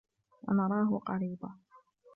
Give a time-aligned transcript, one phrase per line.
[0.43, 1.55] وَنَرَاهُ قَرِيبًا